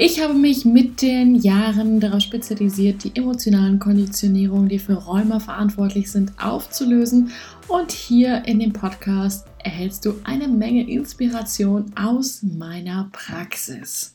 Ich 0.00 0.22
habe 0.22 0.34
mich 0.34 0.64
mit 0.64 1.02
den 1.02 1.34
Jahren 1.34 1.98
darauf 1.98 2.20
spezialisiert, 2.20 3.02
die 3.02 3.16
emotionalen 3.16 3.80
Konditionierungen, 3.80 4.68
die 4.68 4.78
für 4.78 4.92
Rheuma 4.92 5.40
verantwortlich 5.40 6.12
sind, 6.12 6.30
aufzulösen. 6.40 7.32
Und 7.66 7.90
hier 7.90 8.44
in 8.46 8.60
dem 8.60 8.72
Podcast 8.72 9.48
erhältst 9.64 10.04
du 10.04 10.14
eine 10.22 10.46
Menge 10.46 10.88
Inspiration 10.88 11.86
aus 12.00 12.44
meiner 12.44 13.08
Praxis. 13.10 14.14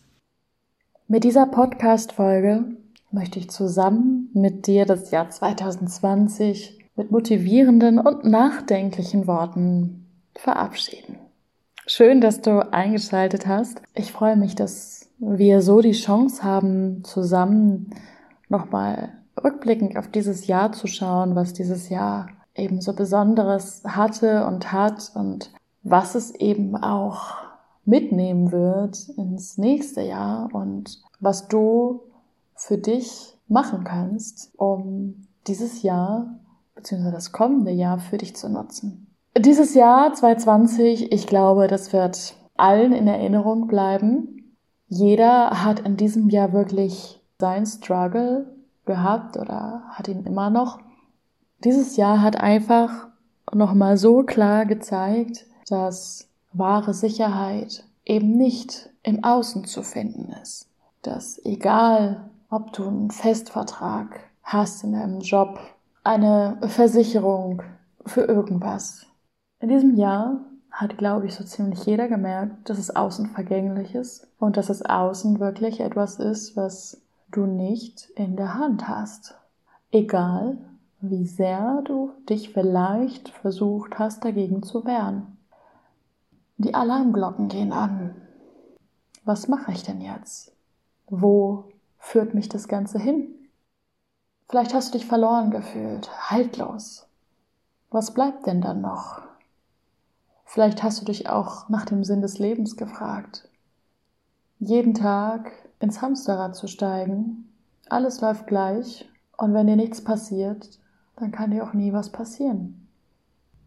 Mit 1.09 1.25
dieser 1.25 1.47
Podcast-Folge 1.47 2.63
möchte 3.11 3.39
ich 3.39 3.49
zusammen 3.49 4.29
mit 4.33 4.67
dir 4.67 4.85
das 4.85 5.11
Jahr 5.11 5.29
2020 5.29 6.79
mit 6.95 7.11
motivierenden 7.11 7.99
und 7.99 8.23
nachdenklichen 8.23 9.27
Worten 9.27 10.05
verabschieden. 10.33 11.17
Schön, 11.87 12.21
dass 12.21 12.39
du 12.39 12.71
eingeschaltet 12.71 13.47
hast. 13.47 13.81
Ich 13.93 14.13
freue 14.13 14.37
mich, 14.37 14.55
dass 14.55 15.09
wir 15.25 15.61
so 15.61 15.81
die 15.81 15.91
Chance 15.91 16.43
haben, 16.43 17.03
zusammen 17.03 17.91
nochmal 18.49 19.13
rückblickend 19.41 19.97
auf 19.97 20.07
dieses 20.07 20.47
Jahr 20.47 20.71
zu 20.71 20.87
schauen, 20.87 21.35
was 21.35 21.53
dieses 21.53 21.89
Jahr 21.89 22.27
eben 22.55 22.81
so 22.81 22.93
Besonderes 22.93 23.83
hatte 23.85 24.45
und 24.45 24.71
hat 24.71 25.11
und 25.15 25.51
was 25.81 26.15
es 26.15 26.33
eben 26.35 26.75
auch 26.75 27.35
mitnehmen 27.85 28.51
wird 28.51 29.09
ins 29.17 29.57
nächste 29.57 30.01
Jahr 30.01 30.49
und 30.53 31.01
was 31.19 31.47
du 31.47 32.01
für 32.55 32.77
dich 32.77 33.37
machen 33.47 33.83
kannst, 33.83 34.53
um 34.57 35.27
dieses 35.47 35.81
Jahr 35.81 36.39
bzw. 36.75 37.11
das 37.11 37.31
kommende 37.31 37.71
Jahr 37.71 37.99
für 37.99 38.17
dich 38.17 38.35
zu 38.35 38.49
nutzen. 38.49 39.07
Dieses 39.37 39.73
Jahr 39.73 40.13
2020, 40.13 41.11
ich 41.11 41.27
glaube, 41.27 41.67
das 41.67 41.91
wird 41.91 42.35
allen 42.55 42.93
in 42.93 43.07
Erinnerung 43.07 43.67
bleiben. 43.67 44.42
Jeder 44.95 45.63
hat 45.63 45.79
in 45.79 45.97
diesem 45.97 46.29
Jahr 46.29 46.53
wirklich 46.53 47.19
seinen 47.39 47.65
Struggle 47.65 48.45
gehabt 48.85 49.37
oder 49.37 49.81
hat 49.89 50.07
ihn 50.07 50.23
immer 50.23 50.51
noch. 50.51 50.81
Dieses 51.63 51.97
Jahr 51.97 52.21
hat 52.21 52.39
einfach 52.39 53.07
nochmal 53.51 53.97
so 53.97 54.21
klar 54.21 54.67
gezeigt, 54.67 55.47
dass 55.67 56.27
wahre 56.51 56.93
Sicherheit 56.93 57.85
eben 58.05 58.37
nicht 58.37 58.91
im 59.01 59.23
Außen 59.23 59.65
zu 59.65 59.81
finden 59.81 60.31
ist. 60.43 60.67
Dass 61.01 61.43
egal, 61.43 62.29
ob 62.51 62.71
du 62.73 62.87
einen 62.87 63.09
Festvertrag 63.09 64.19
hast 64.43 64.83
in 64.83 64.93
deinem 64.93 65.21
Job, 65.21 65.59
eine 66.03 66.59
Versicherung 66.67 67.63
für 68.05 68.25
irgendwas. 68.25 69.07
In 69.59 69.69
diesem 69.69 69.95
Jahr 69.95 70.41
hat, 70.73 70.97
glaube 70.97 71.27
ich, 71.27 71.35
so 71.35 71.43
ziemlich 71.43 71.85
jeder 71.85 72.07
gemerkt, 72.07 72.67
dass 72.67 72.79
es 72.79 72.95
außen 72.95 73.27
vergänglich 73.27 73.93
ist 73.93 74.27
und 74.39 74.57
dass 74.57 74.69
es 74.69 74.83
außen 74.83 75.39
wirklich 75.39 75.79
etwas 75.79 76.17
ist, 76.17 76.57
was 76.57 76.99
du 77.31 77.45
nicht 77.45 78.09
in 78.15 78.35
der 78.35 78.55
Hand 78.55 78.87
hast. 78.87 79.35
Egal, 79.91 80.57
wie 80.99 81.27
sehr 81.27 81.83
du 81.85 82.11
dich 82.27 82.53
vielleicht 82.53 83.29
versucht 83.29 83.99
hast, 83.99 84.25
dagegen 84.25 84.63
zu 84.63 84.83
wehren. 84.83 85.37
Die 86.57 86.73
Alarmglocken 86.73 87.49
gehen 87.49 87.71
an. 87.71 88.15
Was 89.25 89.47
mache 89.47 89.71
ich 89.71 89.83
denn 89.83 90.01
jetzt? 90.01 90.53
Wo 91.07 91.65
führt 91.99 92.33
mich 92.33 92.49
das 92.49 92.67
Ganze 92.67 92.97
hin? 92.97 93.27
Vielleicht 94.49 94.73
hast 94.73 94.93
du 94.93 94.97
dich 94.97 95.07
verloren 95.07 95.51
gefühlt, 95.51 96.09
haltlos. 96.31 97.07
Was 97.91 98.13
bleibt 98.13 98.47
denn 98.47 98.61
dann 98.61 98.81
noch? 98.81 99.32
Vielleicht 100.53 100.83
hast 100.83 101.01
du 101.01 101.05
dich 101.05 101.27
auch 101.29 101.67
nach 101.69 101.83
dem 101.83 102.03
Sinn 102.03 102.21
des 102.21 102.37
Lebens 102.37 102.77
gefragt. 102.77 103.49
Jeden 104.59 104.93
Tag 104.93 105.51
ins 105.79 105.99
Hamsterrad 105.99 106.55
zu 106.55 106.67
steigen, 106.67 107.51
alles 107.89 108.21
läuft 108.21 108.45
gleich 108.45 109.09
und 109.35 109.55
wenn 109.55 109.65
dir 109.65 109.75
nichts 109.75 110.03
passiert, 110.03 110.79
dann 111.15 111.31
kann 111.31 111.49
dir 111.49 111.63
auch 111.63 111.73
nie 111.73 111.91
was 111.91 112.11
passieren. 112.11 112.87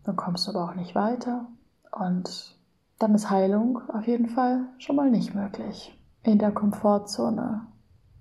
Dann 0.04 0.14
kommst 0.14 0.46
du 0.46 0.52
aber 0.52 0.62
auch 0.62 0.76
nicht 0.76 0.94
weiter 0.94 1.48
und 1.90 2.56
dann 3.00 3.16
ist 3.16 3.30
Heilung 3.30 3.80
auf 3.90 4.06
jeden 4.06 4.28
Fall 4.28 4.68
schon 4.78 4.94
mal 4.94 5.10
nicht 5.10 5.34
möglich. 5.34 5.92
In 6.22 6.38
der 6.38 6.52
Komfortzone 6.52 7.66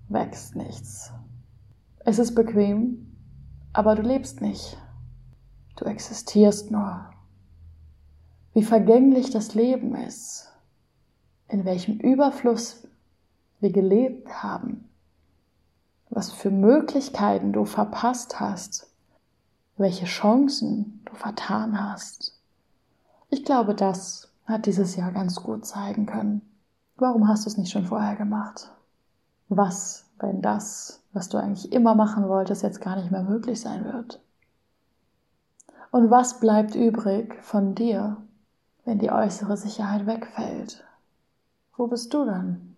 wächst 0.08 0.56
nichts. 0.56 1.12
Es 2.00 2.18
ist 2.18 2.34
bequem, 2.34 3.16
aber 3.72 3.94
du 3.94 4.02
lebst 4.02 4.40
nicht. 4.40 4.76
Du 5.76 5.84
existierst 5.84 6.72
nur 6.72 7.10
wie 8.56 8.64
vergänglich 8.64 9.28
das 9.28 9.54
Leben 9.54 9.94
ist, 9.94 10.50
in 11.46 11.66
welchem 11.66 11.98
Überfluss 11.98 12.88
wir 13.60 13.70
gelebt 13.70 14.42
haben, 14.42 14.88
was 16.08 16.32
für 16.32 16.48
Möglichkeiten 16.50 17.52
du 17.52 17.66
verpasst 17.66 18.40
hast, 18.40 18.90
welche 19.76 20.06
Chancen 20.06 21.02
du 21.04 21.14
vertan 21.14 21.78
hast. 21.78 22.40
Ich 23.28 23.44
glaube, 23.44 23.74
das 23.74 24.32
hat 24.46 24.64
dieses 24.64 24.96
Jahr 24.96 25.12
ganz 25.12 25.42
gut 25.42 25.66
zeigen 25.66 26.06
können. 26.06 26.40
Warum 26.96 27.28
hast 27.28 27.44
du 27.44 27.50
es 27.50 27.58
nicht 27.58 27.70
schon 27.70 27.84
vorher 27.84 28.16
gemacht? 28.16 28.72
Was, 29.50 30.06
wenn 30.18 30.40
das, 30.40 31.02
was 31.12 31.28
du 31.28 31.36
eigentlich 31.36 31.72
immer 31.72 31.94
machen 31.94 32.26
wolltest, 32.26 32.62
jetzt 32.62 32.80
gar 32.80 32.96
nicht 32.96 33.10
mehr 33.10 33.22
möglich 33.22 33.60
sein 33.60 33.84
wird? 33.84 34.22
Und 35.90 36.10
was 36.10 36.40
bleibt 36.40 36.74
übrig 36.74 37.34
von 37.42 37.74
dir, 37.74 38.16
wenn 38.86 38.98
die 38.98 39.10
äußere 39.10 39.56
Sicherheit 39.56 40.06
wegfällt? 40.06 40.82
Wo 41.76 41.88
bist 41.88 42.14
du 42.14 42.24
dann? 42.24 42.76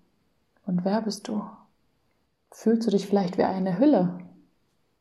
Und 0.66 0.84
wer 0.84 1.02
bist 1.02 1.28
du? 1.28 1.44
Fühlst 2.50 2.86
du 2.86 2.90
dich 2.90 3.06
vielleicht 3.06 3.38
wie 3.38 3.44
eine 3.44 3.78
Hülle? 3.78 4.18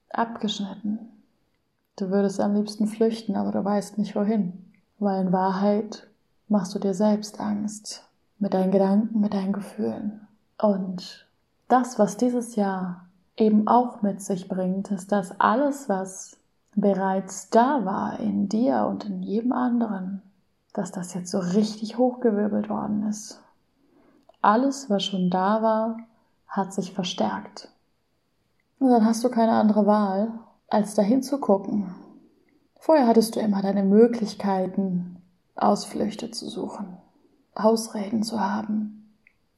Abgeschnitten. 0.10 1.00
Du 1.96 2.10
würdest 2.10 2.40
am 2.40 2.54
liebsten 2.54 2.88
flüchten, 2.88 3.36
aber 3.36 3.52
du 3.52 3.64
weißt 3.64 3.98
nicht 3.98 4.16
wohin. 4.16 4.72
Weil 5.00 5.26
in 5.26 5.34
Wahrheit 5.34 6.08
machst 6.50 6.76
du 6.76 6.80
dir 6.80 6.94
selbst 6.94 7.40
Angst. 7.40 8.04
Mit 8.38 8.54
deinen 8.54 8.72
Gedanken, 8.72 9.20
mit 9.20 9.34
deinen 9.34 9.54
Gefühlen. 9.54 10.28
Und 10.62 11.26
das, 11.70 11.98
was 11.98 12.18
dieses 12.18 12.56
Jahr 12.56 13.08
eben 13.38 13.68
auch 13.68 14.02
mit 14.02 14.22
sich 14.22 14.48
bringt, 14.48 14.92
ist, 14.92 15.12
dass 15.12 15.40
alles, 15.40 15.90
was 15.90 16.38
bereits 16.76 17.50
da 17.50 17.86
war 17.86 18.20
in 18.20 18.50
dir 18.50 18.86
und 18.88 19.06
in 19.06 19.24
jedem 19.24 19.54
anderen, 19.54 20.22
dass 20.78 20.92
das 20.92 21.16
jetzt 21.16 21.32
so 21.32 21.40
richtig 21.40 21.98
hochgewirbelt 21.98 22.70
worden 22.70 23.08
ist. 23.10 23.42
Alles, 24.44 24.92
was 24.92 25.04
schon 25.04 25.32
da 25.32 25.64
war, 25.64 25.98
hat 26.48 26.72
sich 26.72 26.94
verstärkt. 26.94 27.70
Und 28.78 28.90
dann 28.90 29.04
hast 29.04 29.24
du 29.24 29.30
keine 29.30 29.54
andere 29.54 29.88
Wahl, 29.88 30.32
als 30.70 30.94
dahin 30.94 31.24
zu 31.24 31.40
gucken. 31.40 31.96
Vorher 32.76 33.08
hattest 33.08 33.36
du 33.36 33.40
immer 33.40 33.64
deine 33.64 33.82
Möglichkeiten, 33.82 35.20
Ausflüchte 35.56 36.30
zu 36.30 36.48
suchen, 36.48 36.98
Ausreden 37.56 38.22
zu 38.22 38.40
haben. 38.40 39.16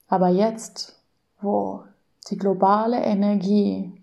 Aber 0.08 0.30
jetzt, 0.30 1.02
wo 1.42 1.84
die 2.30 2.38
globale 2.38 3.04
Energie 3.04 4.02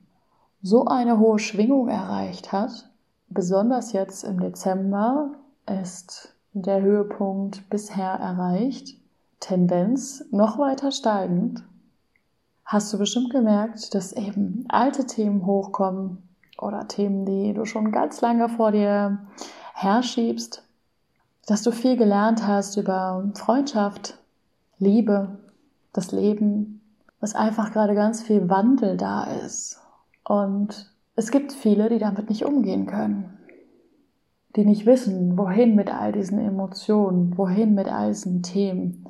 so 0.60 0.84
eine 0.84 1.18
hohe 1.18 1.38
Schwingung 1.38 1.88
erreicht 1.88 2.52
hat, 2.52 2.90
besonders 3.28 3.94
jetzt 3.94 4.22
im 4.22 4.38
Dezember, 4.38 5.30
ist 5.66 6.35
der 6.62 6.80
Höhepunkt 6.80 7.68
bisher 7.68 8.12
erreicht, 8.12 8.96
Tendenz 9.40 10.24
noch 10.30 10.58
weiter 10.58 10.90
steigend, 10.90 11.62
hast 12.64 12.90
du 12.92 12.98
bestimmt 12.98 13.30
gemerkt, 13.30 13.94
dass 13.94 14.14
eben 14.14 14.64
alte 14.68 15.06
Themen 15.06 15.44
hochkommen 15.44 16.22
oder 16.58 16.88
Themen, 16.88 17.26
die 17.26 17.52
du 17.52 17.66
schon 17.66 17.92
ganz 17.92 18.22
lange 18.22 18.48
vor 18.48 18.72
dir 18.72 19.18
herschiebst, 19.74 20.62
dass 21.46 21.62
du 21.62 21.72
viel 21.72 21.98
gelernt 21.98 22.46
hast 22.46 22.78
über 22.78 23.30
Freundschaft, 23.34 24.18
Liebe, 24.78 25.38
das 25.92 26.10
Leben, 26.10 26.80
dass 27.20 27.34
einfach 27.34 27.72
gerade 27.72 27.94
ganz 27.94 28.22
viel 28.22 28.48
Wandel 28.48 28.96
da 28.96 29.24
ist. 29.24 29.78
Und 30.24 30.90
es 31.16 31.30
gibt 31.30 31.52
viele, 31.52 31.90
die 31.90 31.98
damit 31.98 32.30
nicht 32.30 32.46
umgehen 32.46 32.86
können 32.86 33.35
die 34.56 34.64
nicht 34.64 34.86
wissen, 34.86 35.36
wohin 35.36 35.74
mit 35.74 35.92
all 35.92 36.12
diesen 36.12 36.38
Emotionen, 36.38 37.36
wohin 37.36 37.74
mit 37.74 37.88
all 37.88 38.08
diesen 38.08 38.42
Themen. 38.42 39.04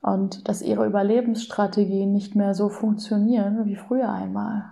Und 0.00 0.48
dass 0.48 0.62
ihre 0.62 0.86
Überlebensstrategien 0.86 2.12
nicht 2.12 2.36
mehr 2.36 2.54
so 2.54 2.68
funktionieren 2.68 3.64
wie 3.64 3.76
früher 3.76 4.12
einmal. 4.12 4.64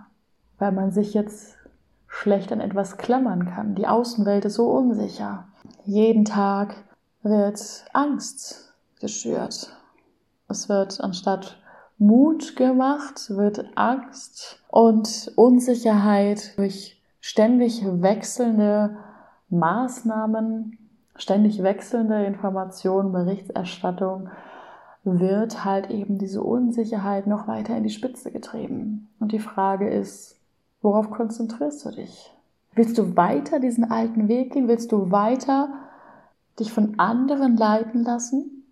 weil 0.59 0.71
man 0.71 0.91
sich 0.91 1.13
jetzt 1.13 1.55
schlecht 2.07 2.51
an 2.51 2.61
etwas 2.61 2.97
klammern 2.97 3.45
kann. 3.45 3.75
Die 3.75 3.87
Außenwelt 3.87 4.45
ist 4.45 4.55
so 4.55 4.71
unsicher. 4.71 5.45
Jeden 5.85 6.25
Tag 6.25 6.75
wird 7.21 7.85
Angst 7.93 8.73
geschürt. 8.99 9.77
Es 10.47 10.69
wird 10.69 11.01
anstatt 11.01 11.59
Mut 11.97 12.55
gemacht, 12.55 13.29
wird 13.29 13.65
Angst 13.75 14.63
und 14.69 15.31
Unsicherheit 15.35 16.57
durch 16.57 17.01
ständig 17.19 17.83
wechselnde 17.85 18.97
Maßnahmen, 19.49 20.77
ständig 21.15 21.63
wechselnde 21.63 22.25
Informationen, 22.25 23.11
Berichterstattung 23.11 24.29
wird 25.03 25.63
halt 25.63 25.89
eben 25.89 26.17
diese 26.17 26.43
Unsicherheit 26.43 27.27
noch 27.27 27.47
weiter 27.47 27.77
in 27.77 27.83
die 27.83 27.89
Spitze 27.89 28.31
getrieben. 28.31 29.09
Und 29.19 29.31
die 29.31 29.39
Frage 29.39 29.89
ist, 29.89 30.35
worauf 30.81 31.09
konzentrierst 31.09 31.85
du 31.85 31.91
dich? 31.91 32.33
Willst 32.75 32.97
du 32.97 33.15
weiter 33.15 33.59
diesen 33.59 33.89
alten 33.89 34.27
Weg 34.27 34.53
gehen? 34.53 34.67
Willst 34.67 34.91
du 34.91 35.09
weiter 35.11 35.69
dich 36.59 36.71
von 36.71 36.99
anderen 36.99 37.57
leiten 37.57 38.03
lassen? 38.03 38.65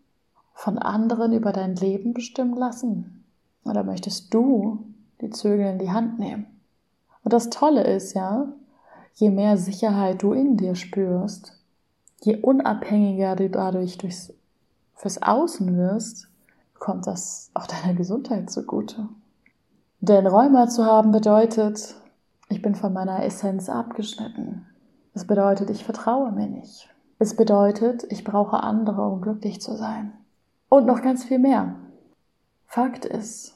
Von 0.53 0.77
anderen 0.77 1.33
über 1.33 1.51
dein 1.51 1.75
Leben 1.75 2.13
bestimmen 2.13 2.55
lassen? 2.55 3.23
Oder 3.63 3.83
möchtest 3.83 4.33
du 4.33 4.85
die 5.21 5.29
Zügel 5.29 5.67
in 5.67 5.79
die 5.79 5.91
Hand 5.91 6.19
nehmen? 6.19 6.45
Und 7.23 7.33
das 7.33 7.49
Tolle 7.49 7.83
ist 7.83 8.13
ja, 8.13 8.47
je 9.15 9.29
mehr 9.29 9.57
Sicherheit 9.57 10.21
du 10.21 10.33
in 10.33 10.57
dir 10.57 10.75
spürst, 10.75 11.53
je 12.21 12.37
unabhängiger 12.37 13.35
du 13.35 13.49
dadurch 13.49 13.97
durchs, 13.97 14.33
fürs 14.93 15.21
Außen 15.21 15.75
wirst, 15.75 16.27
kommt 16.77 17.07
das 17.07 17.49
auch 17.53 17.67
deiner 17.67 17.93
Gesundheit 17.93 18.49
zugute. 18.49 19.07
Denn 20.01 20.27
Rheuma 20.27 20.67
zu 20.67 20.85
haben 20.85 21.11
bedeutet, 21.11 21.95
ich 22.49 22.61
bin 22.61 22.75
von 22.75 22.93
meiner 22.93 23.23
Essenz 23.23 23.69
abgeschnitten. 23.69 24.67
Es 25.13 25.25
bedeutet, 25.25 25.69
ich 25.69 25.83
vertraue 25.83 26.31
mir 26.31 26.47
nicht. 26.47 26.89
Es 27.17 27.35
bedeutet, 27.35 28.05
ich 28.09 28.23
brauche 28.23 28.61
andere, 28.61 29.07
um 29.07 29.21
glücklich 29.21 29.61
zu 29.61 29.75
sein. 29.75 30.11
Und 30.67 30.85
noch 30.85 31.01
ganz 31.01 31.23
viel 31.23 31.39
mehr. 31.39 31.75
Fakt 32.67 33.05
ist, 33.05 33.55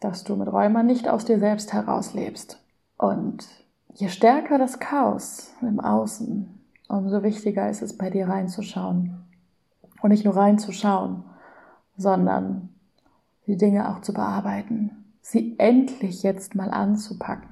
dass 0.00 0.24
du 0.24 0.36
mit 0.36 0.48
Rheuma 0.50 0.82
nicht 0.82 1.08
aus 1.08 1.26
dir 1.26 1.38
selbst 1.38 1.74
heraus 1.74 2.14
lebst. 2.14 2.58
Und 2.96 3.46
je 3.94 4.08
stärker 4.08 4.58
das 4.58 4.78
Chaos 4.78 5.52
im 5.62 5.80
Außen, 5.80 6.48
umso 6.88 7.22
wichtiger 7.22 7.68
ist 7.70 7.82
es 7.82 7.96
bei 7.96 8.10
dir 8.10 8.28
reinzuschauen. 8.28 9.22
Und 10.02 10.10
nicht 10.10 10.24
nur 10.24 10.36
reinzuschauen, 10.36 11.24
sondern 11.96 12.68
die 13.46 13.56
Dinge 13.56 13.88
auch 13.88 14.02
zu 14.02 14.12
bearbeiten, 14.12 15.04
sie 15.20 15.54
endlich 15.58 16.22
jetzt 16.22 16.54
mal 16.54 16.70
anzupacken. 16.70 17.48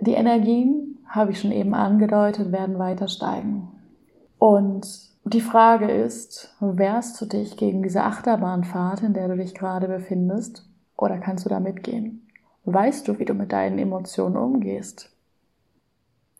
Die 0.00 0.12
Energien, 0.12 0.98
habe 1.08 1.30
ich 1.30 1.40
schon 1.40 1.52
eben 1.52 1.74
angedeutet, 1.74 2.52
werden 2.52 2.78
weiter 2.78 3.08
steigen. 3.08 3.68
Und 4.38 4.86
die 5.24 5.40
Frage 5.40 5.90
ist, 5.90 6.54
wehrst 6.60 7.20
du 7.20 7.26
dich 7.26 7.56
gegen 7.56 7.82
diese 7.82 8.02
Achterbahnfahrt, 8.02 9.02
in 9.02 9.14
der 9.14 9.28
du 9.28 9.36
dich 9.36 9.54
gerade 9.54 9.88
befindest, 9.88 10.68
oder 10.96 11.18
kannst 11.18 11.44
du 11.44 11.48
da 11.48 11.60
mitgehen? 11.60 12.28
Weißt 12.64 13.06
du, 13.06 13.18
wie 13.18 13.24
du 13.24 13.34
mit 13.34 13.52
deinen 13.52 13.78
Emotionen 13.78 14.36
umgehst? 14.36 15.15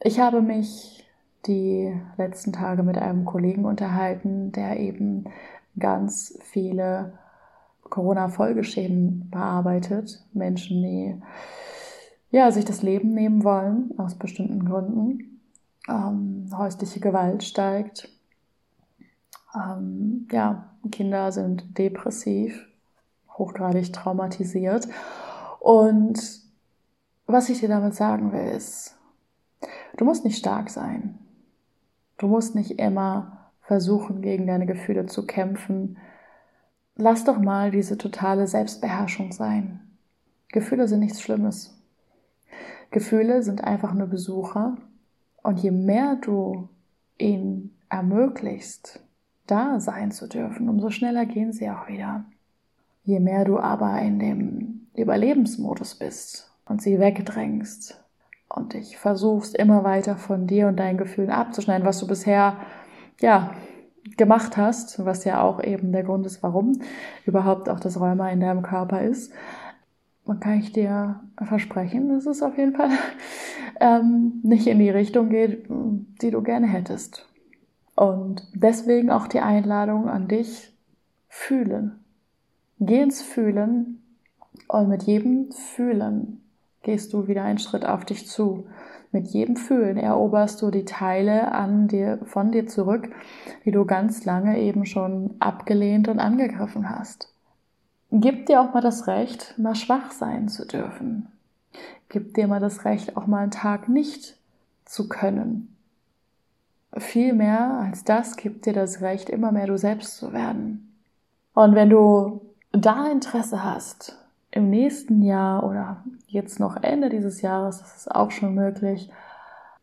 Ich 0.06 0.20
habe 0.20 0.40
mich 0.40 1.04
die 1.48 1.92
letzten 2.16 2.52
Tage 2.52 2.84
mit 2.84 2.96
einem 2.96 3.24
Kollegen 3.24 3.64
unterhalten, 3.64 4.52
der 4.52 4.78
eben 4.78 5.24
ganz 5.80 6.38
viele 6.42 7.18
Corona-Folgeschäden 7.82 9.30
bearbeitet. 9.32 10.24
Menschen, 10.32 10.80
die 10.80 11.20
ja, 12.30 12.52
sich 12.52 12.64
das 12.64 12.82
Leben 12.82 13.14
nehmen 13.14 13.42
wollen, 13.42 13.98
aus 13.98 14.14
bestimmten 14.14 14.64
Gründen. 14.64 15.40
Ähm, 15.88 16.50
häusliche 16.56 17.00
Gewalt 17.00 17.42
steigt. 17.42 18.08
Ähm, 19.56 20.28
ja, 20.30 20.70
Kinder 20.92 21.32
sind 21.32 21.76
depressiv, 21.76 22.64
hochgradig 23.36 23.92
traumatisiert. 23.92 24.86
Und 25.58 26.42
was 27.26 27.48
ich 27.48 27.58
dir 27.58 27.68
damit 27.68 27.96
sagen 27.96 28.30
will, 28.30 28.52
ist, 28.54 28.96
du 29.96 30.04
musst 30.04 30.25
nicht 30.25 30.38
stark 30.38 30.70
sein. 30.70 31.19
Du 32.19 32.28
musst 32.28 32.54
nicht 32.54 32.78
immer 32.78 33.50
versuchen, 33.60 34.22
gegen 34.22 34.46
deine 34.46 34.66
Gefühle 34.66 35.06
zu 35.06 35.26
kämpfen. 35.26 35.98
Lass 36.94 37.25
doch 37.25 37.38
mal 37.38 37.70
diese 37.70 37.98
totale 37.98 38.46
Selbstbeherrschung 38.46 39.32
sein. 39.32 39.81
Gefühle 40.48 40.88
sind 40.88 41.00
nichts 41.00 41.20
Schlimmes. 41.20 41.76
Gefühle 42.90 43.43
sind 43.43 43.64
einfach 43.64 43.93
nur 43.93 44.06
Besucher. 44.06 44.76
Und 45.43 45.60
je 45.60 45.70
mehr 45.70 46.16
du 46.16 46.69
ihnen 47.19 47.76
ermöglicht, 47.88 49.00
da 49.46 49.81
sein 49.81 50.10
zu 50.10 50.28
dürfen, 50.28 50.69
umso 50.69 50.90
schneller 50.90 51.26
gehen 51.26 51.52
sie 51.52 51.70
auch 51.70 51.88
wieder. 51.88 52.25
Je 53.04 53.20
mehr 53.20 53.44
du 53.44 53.58
aber 53.58 54.00
in 54.00 54.19
dem 54.19 54.88
Überlebensmodus 54.94 55.94
bist 55.96 56.50
und 56.64 56.82
sie 56.82 56.99
wegdrängst 56.99 58.02
und 58.56 58.72
dich 58.72 58.96
versuchst 58.96 59.54
immer 59.56 59.84
weiter 59.84 60.16
von 60.16 60.46
dir 60.46 60.66
und 60.66 60.76
deinen 60.78 60.98
Gefühlen 60.98 61.30
abzuschneiden, 61.30 61.86
was 61.86 62.00
du 62.00 62.06
bisher 62.06 62.56
ja, 63.20 63.52
gemacht 64.16 64.56
hast, 64.56 65.04
was 65.04 65.24
ja 65.24 65.42
auch 65.42 65.62
eben 65.62 65.92
der 65.92 66.02
Grund 66.02 66.26
ist, 66.26 66.42
warum 66.42 66.80
überhaupt 67.24 67.68
auch 67.68 67.78
das 67.78 68.00
Rheuma 68.00 68.30
in 68.30 68.40
deinem 68.40 68.62
Körper 68.62 69.02
ist, 69.02 69.32
man 70.24 70.40
kann 70.40 70.58
ich 70.58 70.72
dir 70.72 71.20
versprechen, 71.40 72.08
dass 72.08 72.26
es 72.26 72.42
auf 72.42 72.58
jeden 72.58 72.74
Fall 72.74 72.90
ähm, 73.80 74.40
nicht 74.42 74.66
in 74.66 74.78
die 74.80 74.90
Richtung 74.90 75.28
geht, 75.28 75.66
die 75.68 76.30
du 76.30 76.42
gerne 76.42 76.66
hättest. 76.66 77.28
Und 77.94 78.46
deswegen 78.52 79.10
auch 79.10 79.28
die 79.28 79.40
Einladung 79.40 80.08
an 80.08 80.28
dich, 80.28 80.72
fühlen. 81.28 82.04
Geh 82.78 83.00
ins 83.00 83.22
Fühlen 83.22 84.02
und 84.68 84.88
mit 84.88 85.02
jedem 85.04 85.52
Fühlen 85.52 86.45
gehst 86.86 87.12
du 87.12 87.26
wieder 87.26 87.42
einen 87.42 87.58
Schritt 87.58 87.84
auf 87.84 88.04
dich 88.04 88.28
zu. 88.28 88.68
Mit 89.10 89.26
jedem 89.26 89.56
Fühlen 89.56 89.96
eroberst 89.96 90.62
du 90.62 90.70
die 90.70 90.84
Teile 90.84 91.50
an 91.50 91.88
dir, 91.88 92.20
von 92.24 92.52
dir 92.52 92.68
zurück, 92.68 93.10
die 93.64 93.72
du 93.72 93.84
ganz 93.84 94.24
lange 94.24 94.60
eben 94.60 94.86
schon 94.86 95.34
abgelehnt 95.40 96.06
und 96.06 96.20
angegriffen 96.20 96.88
hast. 96.88 97.28
Gib 98.12 98.46
dir 98.46 98.61
auch 98.61 98.72
mal 98.72 98.80
das 98.80 99.08
Recht, 99.08 99.58
mal 99.58 99.75
schwach 99.75 100.12
sein 100.12 100.49
zu 100.49 100.64
dürfen. 100.64 101.26
Gib 102.08 102.34
dir 102.34 102.46
mal 102.46 102.61
das 102.61 102.84
Recht, 102.84 103.16
auch 103.16 103.26
mal 103.26 103.42
einen 103.42 103.50
Tag 103.50 103.88
nicht 103.88 104.37
zu 104.84 105.08
können. 105.08 105.75
Viel 106.96 107.32
mehr 107.32 107.80
als 107.80 108.04
das 108.04 108.37
gibt 108.37 108.64
dir 108.64 108.72
das 108.72 109.00
Recht, 109.00 109.28
immer 109.28 109.50
mehr 109.50 109.66
du 109.66 109.76
selbst 109.76 110.18
zu 110.18 110.32
werden. 110.32 110.94
Und 111.52 111.75
wenn 111.75 111.90
du 111.90 112.42
da 112.70 113.11
Interesse 113.11 113.64
hast, 113.64 114.16
im 114.52 114.70
nächsten 114.70 115.22
Jahr 115.22 115.64
oder 115.64 116.04
jetzt 116.26 116.61
noch 116.61 116.76
Ende 116.83 117.09
dieses 117.09 117.42
Jahres, 117.42 117.78
das 117.78 117.97
ist 117.97 118.14
auch 118.14 118.30
schon 118.30 118.54
möglich, 118.54 119.11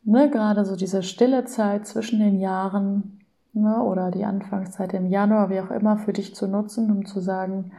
ne, 0.04 0.30
gerade 0.30 0.66
so 0.66 0.76
diese 0.76 1.04
stille 1.04 1.46
Zeit 1.46 1.88
zwischen 1.88 2.20
den 2.20 2.40
Jahren 2.40 3.20
ne, 3.54 3.82
oder 3.82 4.12
die 4.12 4.26
Anfangszeit 4.26 4.94
im 4.94 5.08
Januar, 5.08 5.50
wie 5.50 5.62
auch 5.62 5.72
immer, 5.72 5.98
für 5.98 6.14
dich 6.14 6.36
zu 6.36 6.48
nutzen, 6.48 6.92
um 6.92 7.06
zu 7.06 7.20
sagen, 7.20 7.72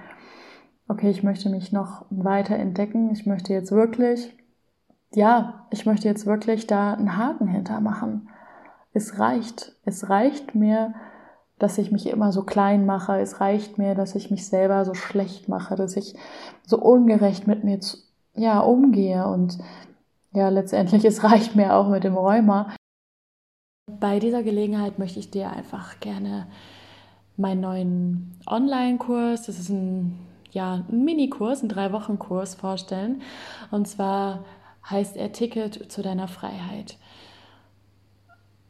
okay, 0.89 1.11
ich 1.11 1.23
möchte 1.23 1.49
mich 1.49 1.73
noch 1.73 2.07
weiter 2.11 2.57
entdecken, 2.57 3.11
ich 3.11 3.27
möchte 3.27 3.53
jetzt 3.53 3.73
wirklich, 3.73 4.37
ja, 5.15 5.67
ich 5.71 5.87
möchte 5.87 6.09
jetzt 6.09 6.27
wirklich 6.27 6.67
da 6.67 6.95
einen 6.95 7.17
Haken 7.17 7.47
hintermachen. 7.47 8.29
Es 8.93 9.19
reicht, 9.19 9.77
es 9.85 10.09
reicht 10.09 10.55
mir, 10.55 10.95
dass 11.59 11.79
ich 11.79 11.93
mich 11.93 12.09
immer 12.09 12.33
so 12.33 12.43
klein 12.43 12.85
mache. 12.85 13.19
Es 13.21 13.41
reicht 13.41 13.79
mir, 13.79 13.95
dass 13.95 14.15
ich 14.15 14.31
mich 14.31 14.47
selber 14.47 14.85
so 14.85 14.95
schlecht 14.95 15.49
mache, 15.49 15.77
dass 15.77 15.97
ich 15.97 16.17
so 16.67 16.79
ungerecht 16.79 17.47
mit 17.47 17.65
mir 17.65 17.81
ja, 18.35 18.61
umgehe. 18.61 19.27
Und 19.27 19.59
ja, 20.33 20.49
letztendlich, 20.49 21.05
es 21.05 21.23
reicht 21.25 21.55
mir 21.55 21.75
auch 21.75 21.89
mit 21.89 22.05
dem 22.05 22.17
Rheuma. 22.17 22.75
Bei 23.87 24.19
dieser 24.19 24.43
Gelegenheit 24.43 24.99
möchte 24.99 25.19
ich 25.19 25.31
dir 25.31 25.51
einfach 25.51 26.01
gerne 26.01 26.47
meinen 27.37 27.61
neuen 27.61 28.41
Online-Kurs, 28.47 29.43
das 29.43 29.59
ist 29.59 29.69
ein, 29.69 30.19
ja, 30.53 30.85
ein 30.89 31.05
Minikurs, 31.05 31.63
ein 31.63 31.69
Drei-Wochen-Kurs 31.69 32.55
vorstellen. 32.55 33.23
Und 33.71 33.89
zwar 33.89 34.45
heißt 34.89 35.17
er 35.17 35.33
Ticket 35.33 35.91
zu 35.91 36.03
deiner 36.03 36.29
Freiheit. 36.29 36.97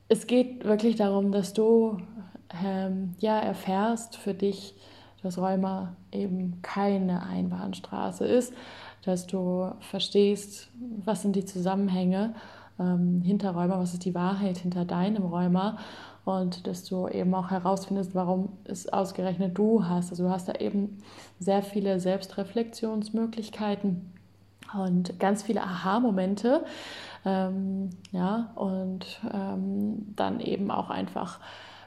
Es 0.08 0.26
geht 0.26 0.64
wirklich 0.64 0.96
darum, 0.96 1.32
dass 1.32 1.52
du 1.52 1.98
ähm, 2.64 3.14
ja, 3.18 3.38
erfährst 3.38 4.16
für 4.16 4.34
dich, 4.34 4.74
dass 5.24 5.38
Rheuma 5.38 5.96
eben 6.12 6.60
keine 6.62 7.22
Einbahnstraße 7.22 8.26
ist, 8.26 8.52
dass 9.04 9.26
du 9.26 9.72
verstehst, 9.80 10.68
was 11.04 11.22
sind 11.22 11.34
die 11.34 11.44
Zusammenhänge 11.44 12.34
ähm, 12.78 13.22
hinter 13.22 13.50
Rheuma, 13.52 13.78
was 13.78 13.94
ist 13.94 14.04
die 14.04 14.14
Wahrheit 14.14 14.58
hinter 14.58 14.84
deinem 14.84 15.24
Rheuma 15.24 15.78
und 16.24 16.66
dass 16.66 16.84
du 16.84 17.08
eben 17.08 17.34
auch 17.34 17.50
herausfindest, 17.50 18.14
warum 18.14 18.50
es 18.64 18.92
ausgerechnet 18.92 19.56
du 19.58 19.84
hast. 19.84 20.10
Also 20.10 20.24
du 20.24 20.30
hast 20.30 20.48
da 20.48 20.54
eben 20.54 20.98
sehr 21.38 21.62
viele 21.62 22.00
Selbstreflexionsmöglichkeiten 22.00 24.10
und 24.78 25.18
ganz 25.18 25.42
viele 25.42 25.62
Aha-Momente. 25.62 26.64
Ähm, 27.24 27.88
ja, 28.12 28.52
und 28.54 29.20
ähm, 29.32 30.14
dann 30.14 30.40
eben 30.40 30.70
auch 30.70 30.90
einfach 30.90 31.40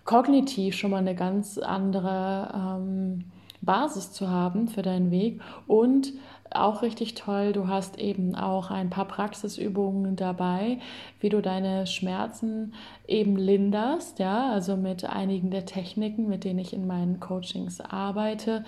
kognitiv 0.07 0.75
schon 0.75 0.91
mal 0.91 0.97
eine 0.97 1.13
ganz 1.13 1.59
andere 1.59 2.51
ähm, 2.55 3.25
Basis 3.61 4.11
zu 4.13 4.29
haben 4.29 4.67
für 4.67 4.81
deinen 4.81 5.11
Weg 5.11 5.41
und 5.67 6.13
auch 6.49 6.81
richtig 6.81 7.13
toll, 7.13 7.51
du 7.51 7.67
hast 7.67 7.99
eben 7.99 8.33
auch 8.33 8.71
ein 8.71 8.89
paar 8.89 9.05
Praxisübungen 9.05 10.15
dabei, 10.15 10.79
wie 11.19 11.27
du 11.27 11.41
deine 11.41 11.85
Schmerzen 11.85 12.73
eben 13.05 13.35
linderst, 13.35 14.19
ja, 14.19 14.49
also 14.51 14.77
mit 14.77 15.03
einigen 15.03 15.51
der 15.51 15.65
Techniken, 15.65 16.29
mit 16.29 16.45
denen 16.45 16.59
ich 16.59 16.71
in 16.71 16.87
meinen 16.87 17.19
Coachings 17.19 17.81
arbeite, 17.81 18.63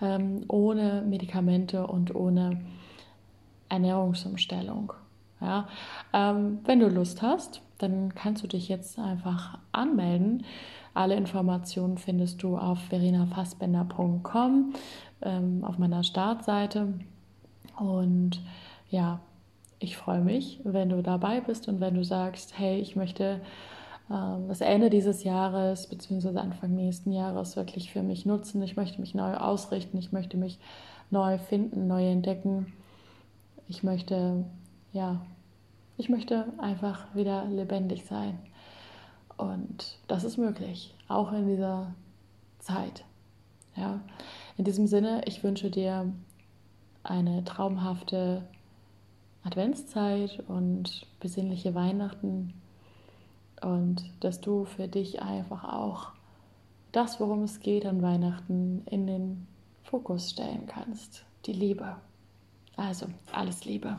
ähm, 0.00 0.46
ohne 0.48 1.04
Medikamente 1.06 1.86
und 1.86 2.14
ohne 2.14 2.62
Ernährungsumstellung. 3.68 4.94
Ja. 5.42 5.68
Ähm, 6.14 6.60
wenn 6.64 6.80
du 6.80 6.88
Lust 6.88 7.20
hast, 7.20 7.60
dann 7.78 8.14
kannst 8.14 8.42
du 8.42 8.46
dich 8.46 8.68
jetzt 8.68 8.98
einfach 8.98 9.58
anmelden. 9.72 10.44
Alle 10.94 11.14
Informationen 11.14 11.96
findest 11.98 12.42
du 12.42 12.56
auf 12.56 12.78
verenafassbender.com 12.88 14.74
ähm, 15.22 15.64
auf 15.64 15.78
meiner 15.78 16.02
Startseite. 16.02 16.94
Und 17.78 18.40
ja, 18.90 19.20
ich 19.78 19.96
freue 19.96 20.20
mich, 20.20 20.60
wenn 20.64 20.88
du 20.88 21.02
dabei 21.02 21.40
bist 21.40 21.68
und 21.68 21.80
wenn 21.80 21.94
du 21.94 22.04
sagst, 22.04 22.58
hey, 22.58 22.80
ich 22.80 22.96
möchte 22.96 23.40
ähm, 24.10 24.48
das 24.48 24.60
Ende 24.60 24.90
dieses 24.90 25.24
Jahres 25.24 25.86
bzw. 25.86 26.36
Anfang 26.38 26.74
nächsten 26.74 27.12
Jahres 27.12 27.56
wirklich 27.56 27.92
für 27.92 28.02
mich 28.02 28.26
nutzen. 28.26 28.62
Ich 28.62 28.76
möchte 28.76 29.00
mich 29.00 29.14
neu 29.14 29.34
ausrichten, 29.34 29.98
ich 29.98 30.12
möchte 30.12 30.36
mich 30.36 30.58
neu 31.10 31.38
finden, 31.38 31.86
neu 31.86 32.10
entdecken. 32.10 32.72
Ich 33.68 33.82
möchte, 33.82 34.44
ja, 34.92 35.20
ich 35.98 36.08
möchte 36.08 36.46
einfach 36.58 37.14
wieder 37.14 37.44
lebendig 37.46 38.04
sein. 38.06 38.38
Und 39.36 39.98
das 40.06 40.24
ist 40.24 40.38
möglich, 40.38 40.94
auch 41.08 41.32
in 41.32 41.46
dieser 41.46 41.92
Zeit. 42.60 43.04
Ja. 43.76 44.00
In 44.56 44.64
diesem 44.64 44.86
Sinne, 44.86 45.22
ich 45.26 45.42
wünsche 45.44 45.70
dir 45.70 46.10
eine 47.02 47.44
traumhafte 47.44 48.42
Adventszeit 49.44 50.42
und 50.48 51.06
besinnliche 51.20 51.74
Weihnachten 51.74 52.54
und 53.60 54.04
dass 54.20 54.40
du 54.40 54.64
für 54.64 54.88
dich 54.88 55.22
einfach 55.22 55.64
auch 55.64 56.12
das, 56.92 57.20
worum 57.20 57.42
es 57.42 57.60
geht 57.60 57.86
an 57.86 58.02
Weihnachten, 58.02 58.82
in 58.86 59.06
den 59.06 59.46
Fokus 59.82 60.30
stellen 60.30 60.66
kannst. 60.66 61.24
Die 61.46 61.52
Liebe. 61.52 61.96
Also 62.76 63.06
alles 63.32 63.64
Liebe. 63.64 63.98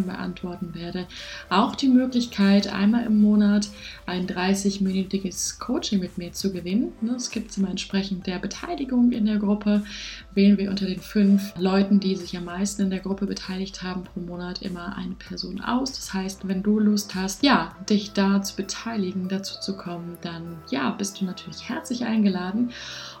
Fragen 0.00 0.06
beantworten 0.06 0.74
werde. 0.74 1.06
Auch 1.48 1.74
die 1.74 1.88
Möglichkeit, 1.88 2.72
einmal 2.72 3.04
im 3.04 3.20
Monat 3.20 3.68
ein 4.06 4.26
30-minütiges 4.26 5.58
Coaching 5.58 6.00
mit 6.00 6.18
mir 6.18 6.32
zu 6.32 6.52
gewinnen. 6.52 6.92
Es 7.16 7.30
gibt 7.30 7.56
immer 7.56 7.70
entsprechend 7.70 8.26
der 8.26 8.38
Beteiligung 8.38 9.12
in 9.12 9.26
der 9.26 9.38
Gruppe. 9.38 9.84
Wählen 10.34 10.58
wir 10.58 10.70
unter 10.70 10.86
den 10.86 11.00
fünf 11.00 11.52
Leuten, 11.58 12.00
die 12.00 12.16
sich 12.16 12.36
am 12.36 12.44
meisten 12.44 12.82
in 12.82 12.90
der 12.90 13.00
Gruppe 13.00 13.26
beteiligt 13.26 13.82
haben, 13.82 14.04
pro 14.04 14.20
Monat 14.20 14.62
immer 14.62 14.96
eine 14.96 15.14
Person 15.14 15.60
aus. 15.60 15.92
Das 15.92 16.14
heißt, 16.14 16.48
wenn 16.48 16.62
du 16.62 16.78
Lust 16.78 17.14
hast, 17.14 17.42
ja, 17.42 17.74
dich 17.88 18.12
da 18.12 18.42
zu 18.42 18.56
beteiligen, 18.56 19.28
dazu 19.28 19.60
zu 19.60 19.76
kommen, 19.76 20.18
dann 20.22 20.58
ja, 20.70 20.90
bist 20.90 21.20
du 21.20 21.24
natürlich 21.24 21.68
herzlich 21.68 22.04
eingeladen. 22.04 22.70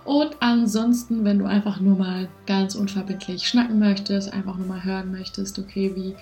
Und 0.04 0.36
ansonsten, 0.40 1.24
wenn 1.24 1.38
du 1.38 1.44
einfach 1.44 1.78
nur 1.80 1.96
mal 1.96 2.28
ganz 2.46 2.74
unverbindlich 2.74 3.46
schnacken 3.46 3.78
möchtest, 3.78 4.32
einfach 4.32 4.56
nur 4.56 4.66
mal 4.66 4.82
hören 4.82 5.12
möchtest, 5.12 5.58
okay, 5.58 5.92
wie 5.94 6.14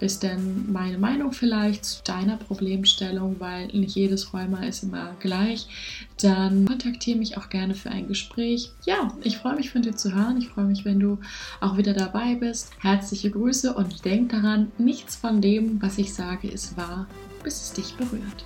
ist 0.00 0.22
denn 0.22 0.70
meine 0.72 0.98
Meinung 0.98 1.32
vielleicht 1.32 1.84
zu 1.84 2.02
deiner 2.02 2.36
Problemstellung, 2.36 3.36
weil 3.38 3.68
nicht 3.68 3.94
jedes 3.94 4.34
Rheuma 4.34 4.64
ist 4.64 4.82
immer 4.82 5.14
gleich, 5.20 5.66
dann 6.20 6.66
kontaktiere 6.66 7.18
mich 7.18 7.36
auch 7.38 7.48
gerne 7.48 7.74
für 7.74 7.90
ein 7.90 8.08
Gespräch. 8.08 8.72
Ja, 8.84 9.12
ich 9.22 9.38
freue 9.38 9.56
mich 9.56 9.70
von 9.70 9.82
dir 9.82 9.96
zu 9.96 10.14
hören. 10.14 10.36
Ich 10.38 10.48
freue 10.48 10.64
mich, 10.64 10.84
wenn 10.84 11.00
du 11.00 11.18
auch 11.60 11.76
wieder 11.76 11.94
dabei 11.94 12.34
bist. 12.34 12.70
Herzliche 12.80 13.30
Grüße 13.30 13.72
und 13.74 14.04
denk 14.04 14.30
daran, 14.30 14.72
nichts 14.78 15.16
von 15.16 15.40
dem, 15.40 15.80
was 15.80 15.98
ich 15.98 16.12
sage, 16.12 16.48
ist 16.48 16.76
wahr, 16.76 17.06
bis 17.42 17.62
es 17.62 17.72
dich 17.72 17.94
berührt. 17.94 18.44